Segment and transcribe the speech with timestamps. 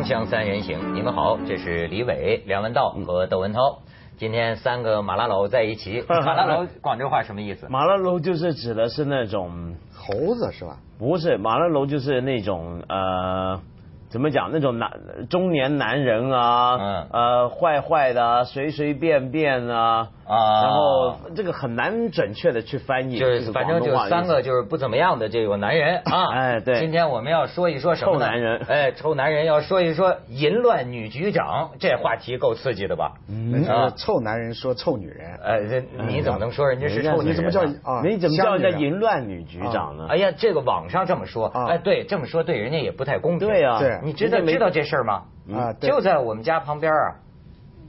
[0.00, 3.80] 锵锵三人行，你们好，这是李伟、梁文道和窦文涛。
[4.16, 7.66] 今天三个马拉楼在一起， 马拉楼广州话什么意思？
[7.68, 10.78] 马拉楼就是指的是那种猴子是吧？
[10.98, 13.60] 不是，马拉楼就是那种呃。
[14.08, 14.50] 怎么讲？
[14.52, 14.90] 那种男
[15.28, 28.12] 中年男人啊，嗯，呃，坏坏的，随随便便啊，啊，然后这个很难准确的去翻译，就是反正就三个就是不怎么样的这个男人啊，哎，对，今天我们要说一说什么？
[28.12, 33.14] 臭男人，哎，臭男人要说一说淫乱女局长，这话题够刺激的吧？
[33.28, 33.64] 嗯，
[33.96, 37.32] 臭男人说臭女人，哎，这你怎么能说人家是臭女人？
[37.32, 38.02] 你怎么叫啊？
[38.04, 40.06] 你怎么叫人家淫乱女局长呢？
[40.10, 43.98] 哎呀，这个网上这么说，哎，对，这么说对人家也不太公平，对呀，对。
[44.04, 45.24] 你知道知道这事儿吗？
[45.52, 47.16] 啊，就在我们家旁边啊。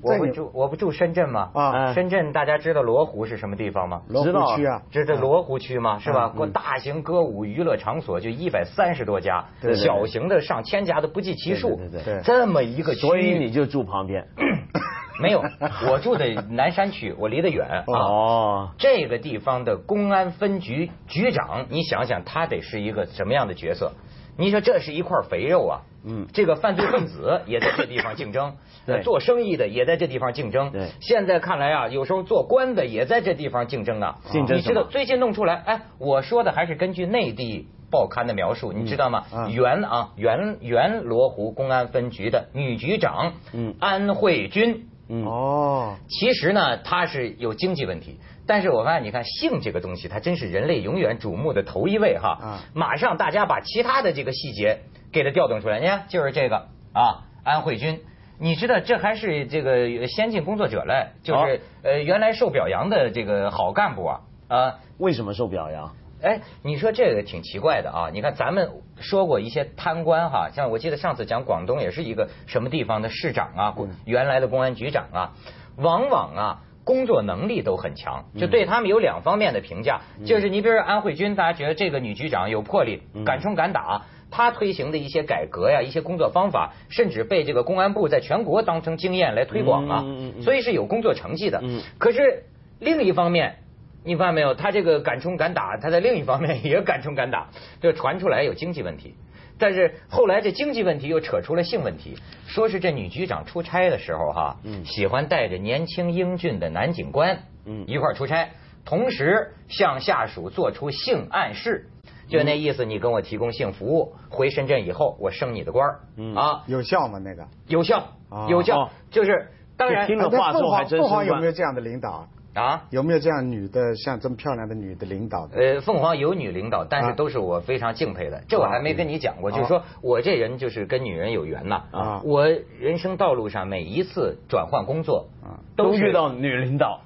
[0.04, 1.52] 我不住，我不住深圳吗？
[1.54, 4.02] 啊，深圳大家知道罗湖是什么地方吗？
[4.08, 6.00] 罗湖区啊，这是罗湖区吗？
[6.00, 6.30] 是吧？
[6.30, 11.76] 过大型歌舞娱乐场所就一百三十多家，小型的上千家都不计其数。
[11.76, 14.26] 对对，这么一个区，所以你就住旁边？
[15.22, 15.44] 没有，
[15.88, 17.84] 我住的南山区，我离得远啊。
[17.86, 23.92] 哦，这个地方的公安分局局长，你想想他得是一个什么样的角色？
[24.38, 39.26] 你说这是一块肥肉啊，嗯，这个犯罪分子也在这地方竞争， 对，做生意的也在这地方竞争，对，现在看来啊，有时候做官的也在这地方竞争啊，竞争你知道最近弄出来，哎，我说的还是根据内地报刊的描述，你知道吗？
[39.50, 44.88] 原啊原原罗湖公安分局的女局长，嗯，安慧君。
[45.26, 52.30] 哦，其实呢，他是有经济问题，但是我发现，你看性这个东西，它真是人类永远瞩目的头一位哈。
[52.42, 54.80] 啊，马上大家把其他的这个细节
[55.12, 58.00] 给它调动出来，你看就是这个啊，安慧君，
[58.40, 65.94] 你知道这还是这个先进工作者嘞，就是呃原来受表扬的这个好干部啊啊，为什么受表扬？
[66.22, 68.10] 哎，你说这个挺奇怪的啊！
[68.14, 68.70] 你看咱们
[69.00, 73.76] 说过一些贪官哈，像我记得上次讲广东也是一个什么地方的市长啊，
[74.06, 75.34] 原来的公安局长啊，
[75.78, 90.06] 往往啊工作能力都很强，就对他们有两方面的评价，就是你比如说安慧君，大家觉得这个女局长有魄力，敢冲敢打，她推行的一些改革呀，一些工作方法，甚至被这个公安部在全国当成经验来推广啊，
[90.44, 91.64] 所以是有工作成绩的。
[91.98, 92.44] 可是
[92.80, 93.56] 另一方面。
[94.04, 94.54] 你发现没有？
[94.54, 97.50] 他这个敢冲敢打，他在另一方面也敢冲敢打，
[97.82, 99.16] 就传出来有经济问题。
[99.60, 102.18] 但是后来这经济问题又扯出了性问题，
[102.48, 108.50] 说是这女局长出差的时候哈，嗯喜欢带着年轻英俊的男警官嗯一块儿出差，
[108.86, 111.86] 同时向下属做出性暗示，
[112.28, 116.00] 就那意思，你跟我提供性服务，回深圳以后我升你的官儿
[116.36, 117.20] 啊，有效吗？
[117.20, 118.04] 那个有效，
[118.50, 119.48] 有效，就是
[119.78, 120.08] 当然。
[120.08, 122.28] 听了话之后还真凤凰有没有这样的领导？
[122.54, 125.48] 啊，有没有这样女的像这么漂亮的女的领导？
[125.54, 128.44] 呃，凤凰有女领导，但是都是我非常敬佩的。
[128.50, 131.84] 这我还没跟你讲过，就是说我这人就是跟女人有缘呐。
[131.92, 135.30] 啊，我人生道路上每一次转换工作，
[135.78, 137.02] 都遇到女领导。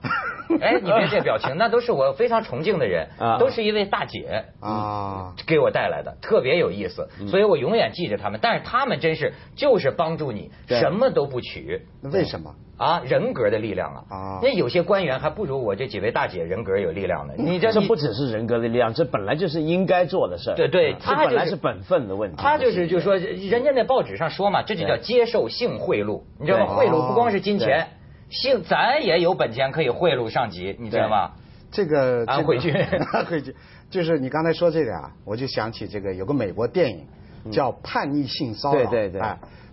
[0.62, 3.08] 哎，你别这表情，那都是我非常崇敬的人，
[3.40, 8.40] 都是一位大姐啊，给我带来的，特别有意思，所以我永远记着他们。
[8.42, 11.82] 但是他们真是就是帮助你，什么都不取。
[12.02, 12.54] 那为什么？
[12.78, 14.04] 啊，人格的力量啊！
[14.10, 17.34] 啊，那有些官员还不如我这几位大姐人格有力量呢。
[17.38, 22.36] 你这这不只是人格的力量，这本来就是应该做的事对对，他本来是本分的问题。
[22.38, 26.76] 他就是就说，人家那报纸上说嘛，这就叫接受性贿赂，你知道吗？
[26.76, 27.88] 贿赂不光是金钱。
[28.30, 31.32] 姓咱也有本钱可以贿赂上级，你知道吗？
[31.72, 33.54] 这个安徽军，安徽军，
[33.92, 37.06] 就是你刚才说这个啊，我就想起这个有个美国电影
[37.52, 39.22] 叫《叛逆性骚扰》，对对对，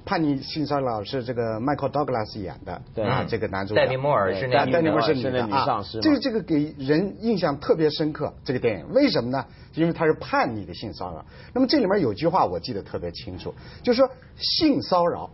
[0.05, 8.35] 叛逆性骚扰是这个 Michael Douglas 演的，啊，这个男主角戴维摩尔是那戴维摩尔是女的啊，这个这个给人印象特别深刻。
[8.45, 9.47] 这个电影为什么呢？
[9.75, 11.25] 因为它是叛逆的性骚扰。
[11.55, 15.31] 那么这里面有句话我记得特别清楚，就是说性骚扰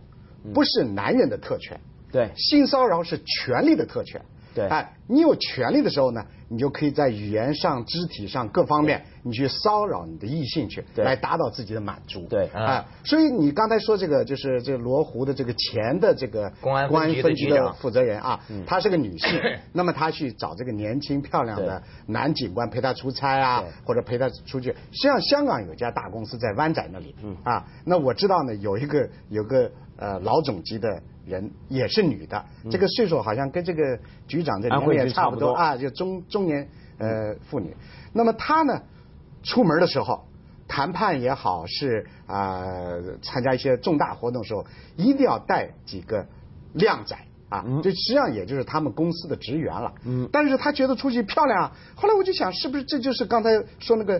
[0.53, 1.79] 不是男人的特权。
[2.11, 4.21] 对，性骚扰是权力的特权。
[4.51, 12.25] 对，哎，你有权利的时候呢，你就可以在语言上、肢体上各方面，你去骚扰你的异性去，来达到自己的满足。
[12.27, 19.39] 对，哎，所以你刚才说这个，就是这个罗湖的这个前的这个公安分局的负责人啊，她是个女性，
[19.71, 24.71] 那么她去找这个年轻漂亮的男警官陪她出差啊，或者陪她出去。
[24.71, 27.37] 实际上，香港有家大公司在湾仔那里，嗯。
[27.43, 31.01] 啊，那我知道呢，有一个有个呃老总级的。
[31.25, 36.67] 人也是女的，这个岁数好像跟这个局长这年龄也差不多啊，就中中年
[36.97, 37.75] 呃妇女。
[38.13, 38.81] 那么她呢，
[39.43, 40.25] 出门的时候
[40.67, 42.63] 谈判也好，是啊
[43.21, 44.65] 参加一些重大活动的时候，
[44.95, 46.25] 一定要带几个
[46.73, 47.15] 靓仔
[47.49, 49.93] 啊，这实际上也就是他们公司的职员了。
[50.05, 54.19] 嗯，但是他觉得出去漂亮，后来我就想，是不是这就是刚才说那个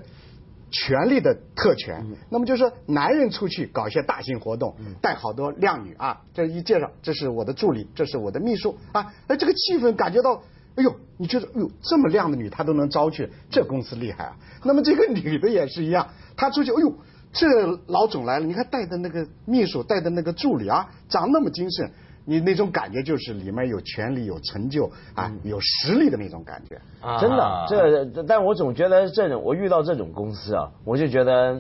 [0.72, 2.06] 权力的特权。
[2.30, 10.42] 那么就是说，男人出去搞一些大型活动，带好多靓女啊，这一介绍，这是我的助理，这是我的秘书啊，哎，这个气氛感觉到，
[10.76, 14.38] 哎呦，你觉得，哎呦，这么靓的女她都能招去，这公司厉害啊。
[14.64, 16.94] 那么这个女的也是一样，她出去，哎呦，
[17.32, 17.48] 这
[17.88, 21.92] 老总来了，你看带的那个秘书，带的那个助理啊，长那么精神。
[22.30, 26.80] 你那种感觉就是里面有权力、有成就啊，有实力的那种感觉。
[27.20, 27.66] 真的，
[28.14, 31.60] 这但我总觉得这种我遇到这种公司啊，我就觉得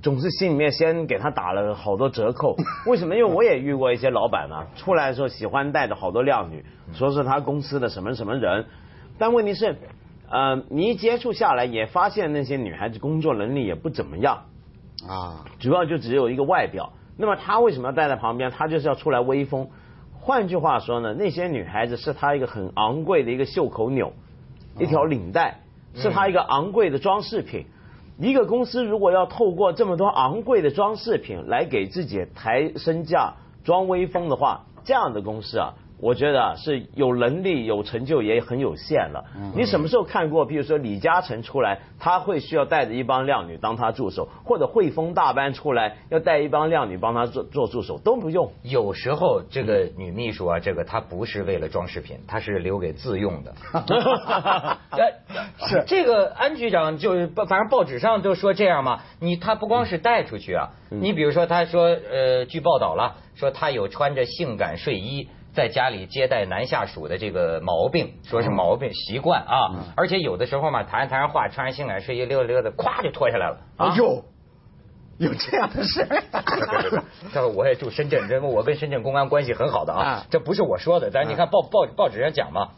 [0.00, 2.56] 总是心里面先给他打了好多折扣。
[2.88, 3.14] 为什么？
[3.14, 8.64] 因为我也遇过一些老板嘛，出来的时候喜欢带着好多靓女，说是他公司的什么什么人。
[9.18, 9.76] 但问题是，
[10.30, 14.44] 呃，你一接触下来也发现那些女孩子工作能力也不怎么样
[15.06, 16.94] 啊，主要就只有一个外表。
[17.18, 18.50] 那么他为什么要待在旁边？
[18.50, 19.68] 他就是要出来威风。
[20.24, 24.12] 换句话说呢，那些女孩子是他一个很昂贵的一个袖口纽，
[24.78, 25.62] 一条领带，
[25.96, 27.66] 是他一个昂贵的装饰品。
[28.18, 33.34] 一个公司如果要透过这么多昂贵的装饰品来给自己抬身价、
[33.64, 35.74] 装威风的话，这样的公司啊。
[36.02, 39.24] 我觉得是有能力、有成就也很有限了。
[39.54, 40.44] 你什么时候看过？
[40.44, 48.50] 比如说李嘉诚出来，他会需要带着一帮靓女当他助手，或者汇丰大班出来要带一帮靓女帮他做做助手，都不用。
[48.64, 53.54] 有时候这个女秘书啊，这个她不是为了装饰品，她是留给自用的。
[55.68, 59.02] 是这个安局长就反正报纸上就说这样嘛。
[59.20, 65.28] 你他不光是带出去啊，你比如说他说呃，据报道了，说他有穿着性感睡衣。
[65.52, 73.58] 在家里接待男下属的这个毛病，说是毛病习惯啊，而且有的时候嘛，谈着谈着话，穿上性感睡衣溜达溜达，咵就脱下来了。
[73.76, 74.24] 哎呦！
[75.22, 77.04] 有这样的事儿？
[77.32, 80.26] 这我也住深圳，这我跟深圳公安关系很好的啊。
[80.30, 82.70] 这不是我说的，但是你看报报报纸上讲嘛。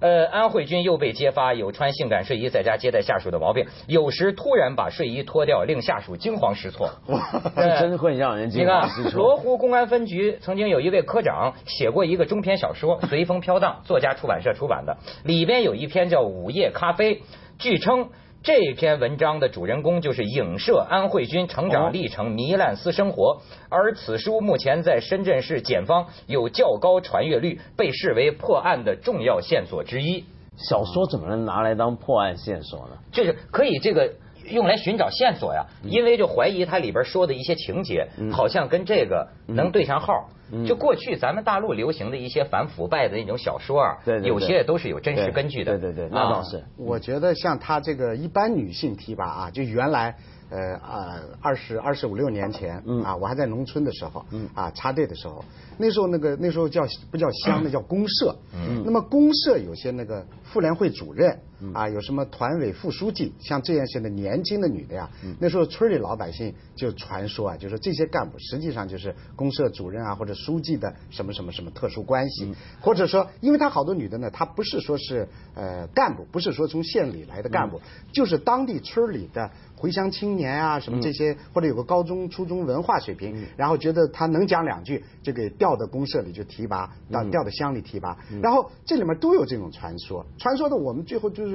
[0.00, 6.90] 呃，安慧君又被揭发有穿性感睡衣在家接待下属的毛病，有时突然把睡衣脱掉，令下属惊慌失措。
[7.78, 9.12] 真会让人惊慌失措。
[9.12, 17.14] 罗湖公安分局曾经有一位科长写过一个中篇小说《随风飘荡》，作家出版社出版的，里边有一篇叫《午夜咖啡》，
[17.58, 18.08] 据称。
[18.42, 30.24] 这篇文章的主人公就是影射安慧君成长历程、糜烂私生活，而此书目前在深圳市检方有较高传阅率，被视为破案的重要线索之一。
[30.56, 32.98] 小说怎么能拿来当破案线索呢？
[33.12, 34.12] 就是可以这个
[34.50, 40.28] 用来寻找线索呀，因为就怀疑它里边说的一些情节，好像跟这个能对上号。
[40.66, 45.78] 就过去咱们大陆流行的一些反腐败的那种小说啊，有些都是有真实根据的。
[45.78, 46.62] 对对对，那倒是。
[46.76, 50.14] 我觉得像他这个一般女性提拔啊，就原来。
[50.54, 54.22] 呃啊，二十二十五六年前，啊，我还在农村的时候，
[54.52, 55.42] 啊，插队的时候，
[55.78, 58.36] 那时候那个那时候叫不叫乡，那叫公社。
[58.84, 61.38] 那么公社有些那个妇联会主任，
[61.72, 77.80] 啊，有什么团委副书记，像这样些的年轻的女的呀，那时候村里老百姓就传说啊，就说这些干部实际上就是公社主任啊或者书记的什么什么什么特殊关系，或者说，因为他好多女的呢，她不是说是呃干部，不是说从县里来的干部，
[78.12, 79.50] 就是当地村里的。
[79.74, 88.16] 回乡青年啊，什么这些，或者有个高中、初中文化水平，然后觉得他能讲两句，就给调到公社里就提拔，到调到乡里提拔。
[88.40, 91.51] 然后这里面都有这种传说，传说的我们最后就是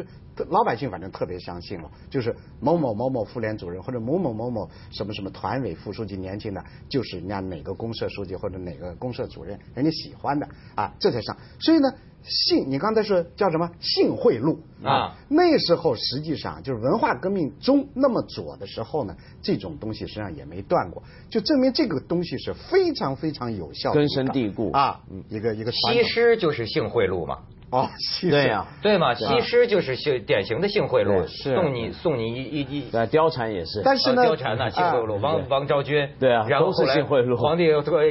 [0.50, 11.38] 老百姓反正特别相信了，就是某某某某妇联主任或者某某某某什么什么团委副书记，年轻的，就是人家哪个公社书记或者哪个公社主任，人家喜欢的啊，这才上。
[11.60, 11.94] 所以呢。
[12.30, 15.16] 信，你刚才说叫什么信贿赂啊？
[15.30, 25.00] 那时候实际上就是文化革命中那么左的时候呢，这种东西实际上也没断过，就证明这个东西是非常非常有效的，根深蒂固啊，
[25.30, 25.72] 一个一个。
[25.72, 27.39] 西施就是性贿赂嘛。
[27.70, 27.88] 哦，
[28.30, 37.66] 对呀，对嘛，西施就是性典型的性贿赂，送你送你一一一，对，貂蝉也是，但是呢，貂蝉呢性贿赂，王王昭君，对啊，然后是性贿赂，皇帝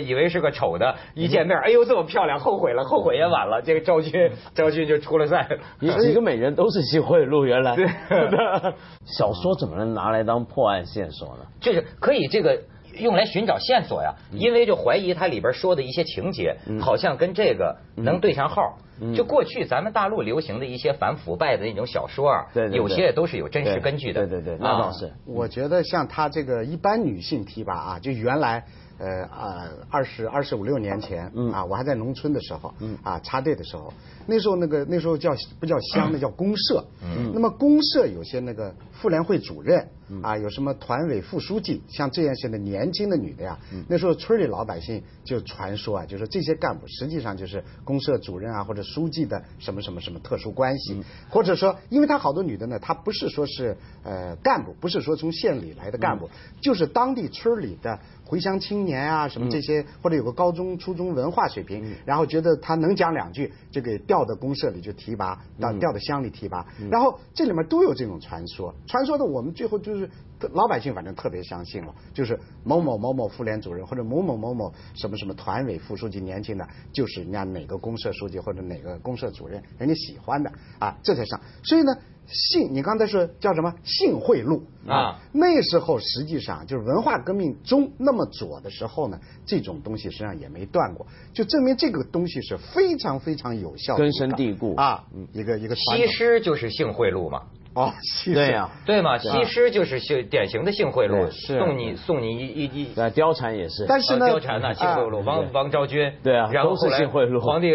[0.07, 5.27] 以为是个丑的，一见面，哎呦这么漂亮，后悔了，后悔也晚了，这个昭君，昭君就出了。
[5.27, 5.49] 赛，
[5.81, 7.87] 几个美人都是性贿赂，原来，对，
[9.05, 11.45] 小说怎么能拿来当破案线索呢？
[11.61, 12.57] 就是可以这个。
[12.99, 18.79] 用来寻找线索呀，因为就怀疑它里边说的一些情节，好像跟这个能对上号。
[19.15, 24.26] 就过去咱们大陆流行的一些反腐败的那种小说啊，有些也都是有真实根据的。
[24.26, 25.12] 对对对，那倒是。
[25.26, 28.65] 我觉得像他这个一般女性提拔啊，就原来。
[28.99, 31.53] 呃啊二十二十五六年前，嗯。
[31.53, 32.97] 啊，我还在农村的时候，嗯。
[33.03, 33.93] 啊插队的时候，
[34.26, 36.85] 那时候那个那时候叫不叫乡，那叫公社。
[37.03, 37.31] 嗯。
[37.35, 39.88] 那么公社有些那个妇联会主任，
[40.23, 56.29] 啊，有什么团委副书记，像这样些的年轻的女的呀，那时候村里老百姓就传说啊，就说这些干部实际上就是公社主任啊或者书记的什么什么什么特殊关系，或者说，因为他好多女的呢，她不是说是呃干部，不是说从县里来的干部，
[56.61, 57.99] 就是当地村里的。
[58.26, 66.66] 回乡青年啊，什么这些，或者有个高中、初中文化水平，然后觉得他能讲两句，就给调到公社里就提拔，到调到乡里提拔。
[66.90, 70.11] 然后这里面都有这种传说，传说的我们最后就是
[70.52, 81.40] 老百姓反正特别相信了，就是某某某某妇联主任或者某某某某什么什么团委副书记，年轻的，就是人家哪个公社书记或者哪个公社主任，人家喜欢的啊，这才上。
[81.62, 81.97] 所以呢。
[82.28, 85.21] 性，你刚才说叫什么性贿赂啊？
[85.31, 95.07] 那时候实际上就是文化革命中那么左的时候呢，这种东西实际上也没断过，就证明这个东西是非常非常有效，根深蒂固啊。
[95.33, 97.45] 一个一个西施就是性贿赂嘛。
[97.76, 97.92] 哦，
[98.33, 107.68] 对呀，对嘛，西施就是性典型的性贿赂，送你送你一一一，貂蝉也是，但是呢，貂蝉呢性贿赂，王王昭君，对啊，然后后来皇帝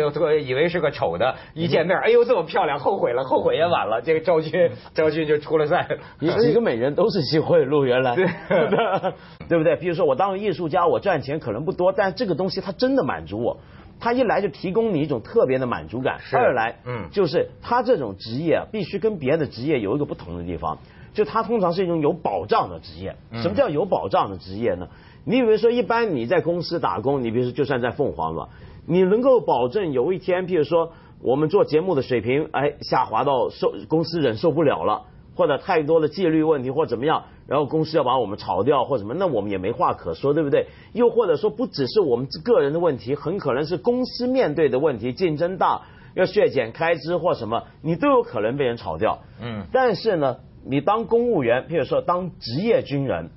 [0.44, 5.88] 以为是个丑的，一见面，哎呦这么漂亮，后悔了，后悔也晚了，这个昭君，昭君就出了赛，
[6.20, 8.26] 几 个美人都是性贿赂，原来，对，
[9.48, 9.76] 对不对？
[9.76, 13.58] 比如说我当艺术家，我赚钱可能不多，但这个东西它真的满足我。
[14.02, 20.80] 他一来就提供你一种特别的满足感，二来，嗯，就是他这种职业必须跟别的职业有一个不同的地方，
[21.14, 23.16] 就他通常是一种有保障的职业。
[23.42, 24.88] 什么叫有保障的职业呢？
[25.24, 28.50] 你比如说，一般你在公司打工，你比如说就算在凤凰吧，
[28.88, 30.92] 你能够保证有一天，譬如说
[31.22, 35.04] 我们做节目的水平，哎，下滑到受公司忍受不了了。
[35.34, 40.68] 或者太多的纪律问题或怎么样，然后公司要把我们炒掉或什么，那我们也没话可说，对不对？
[40.94, 45.82] 又或者说不只是我们个人的问题，很可能是公司面对的问题，竞争大，
[46.16, 49.20] 要削减开支或什么，你都有可能被人炒掉。
[49.42, 49.66] 嗯。
[49.74, 53.32] 但是呢，你当公务员，譬如说当职业军人，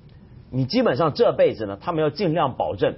[0.52, 2.94] 你基本上这辈子呢，他们要尽量保证。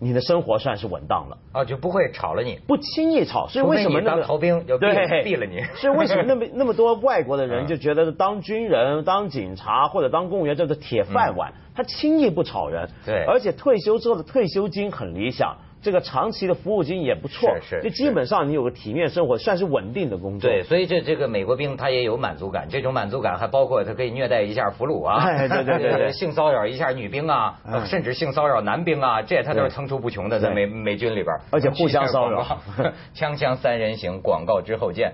[0.00, 3.46] 你的生活算是稳当了啊，就不会炒了你，不轻易炒。
[3.48, 5.62] 所以为什么当逃兵要毙毙了你？
[5.76, 12.88] 所以为什么那么 那么多外国的人就觉得当军人、当警察或者当公务员叫做铁饭碗，他轻易不炒人。
[13.06, 15.56] 对，而且退休之后的退休金很理想。
[15.84, 20.50] 这个长期的服务金也不错，是就基本上你有个体面生活，算是稳定的工作。
[20.50, 32.42] 对，所以这这个美国兵他也有满足感，这种满足感还包括他可以虐待一下俘虏啊，对对对对， 性骚扰一下女兵啊，甚至性骚扰男兵啊，这他都是层出不穷的在美美军里边，而且互相 骚扰。
[33.14, 35.12] 锵锵三人行，广告之后见。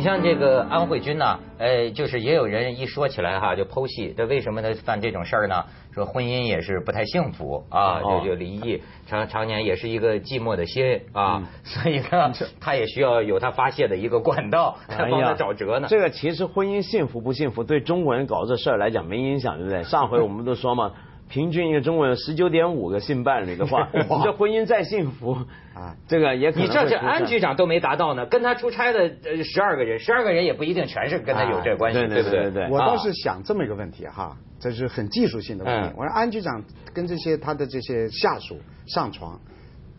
[0.00, 5.62] 你像这个安慧君呢，呃，就是也有人一说起来哈，就剖析这为什么他犯这种事儿呢？
[5.92, 15.86] 说婚姻也是不太幸福啊，就就离异，常常年也是一个寂寞的心啊， 所以呢，他也需要有他发泄的一个管道，帮他找辙呢。
[15.90, 19.82] 这个其实婚姻幸福不幸福，对中国人搞这事儿来讲没影响，对不对？
[19.84, 20.92] 上回我们都说嘛。
[21.30, 25.32] 平均一个中国人十九点五个性伴侣的话， 你这婚姻再幸福
[25.74, 26.68] 啊，这个也可能。
[26.68, 29.08] 你这这安局长都没达到呢，跟他出差的
[29.44, 32.50] 十二个人，十二个人也不一定全是跟他有这关系，对不对？
[32.50, 35.94] 对我倒是想这么一个问题哈，这是很技术性的问题。
[35.96, 38.58] 我说安局长跟这些他的这些下属
[38.88, 39.38] 上床，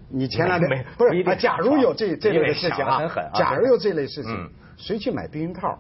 [0.09, 1.35] 你前两天不是？
[1.37, 5.79] 假如有这这类的事情啊，假如有这类事情，谁去买避孕套？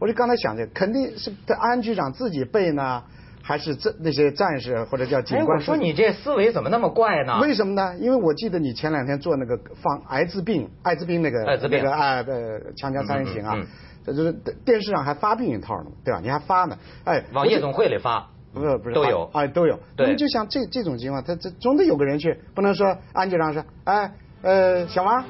[0.00, 3.04] 我就刚才想着，肯定是安局长自己备呢。
[3.46, 5.56] 还是这那些战士或者叫警官？
[5.56, 7.38] 我说你这思维怎么那么怪呢？
[7.40, 7.94] 为什么呢？
[8.00, 13.56] 因为我记得你前两天做那个防艾滋病、艾滋病那个那个啊呃锵锵三人行啊，
[14.04, 14.32] 这就是
[14.64, 16.18] 电视上还发病一套呢，对吧？
[16.20, 16.76] 你还发呢？
[17.04, 19.78] 哎，往夜总会里发，不是不是都有哎都有。
[19.94, 24.10] 对，就像这这种情况，他这总得有个人去，不能说安局长说，哎
[24.42, 25.24] 呃小王。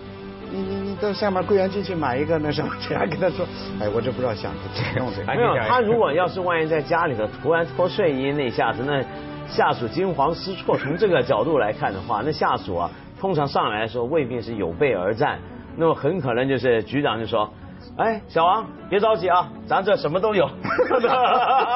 [0.50, 3.47] 你你你到下面柜员机去买一个那什么，这样跟他说，
[3.81, 5.35] 哎，我这不知道想怎么弄这个。
[5.35, 9.03] 没有，他如果要是万一在家里头突然脱睡衣那一下子，那
[9.49, 10.76] 下属惊慌失措。
[10.76, 15.38] 从这个角度来看的话，那下属啊，通常上来的时候未必是有备而战，
[15.76, 17.53] 那么很可能就是局长就说，
[17.97, 20.49] 哎，小王别着急啊，咱这什么都有。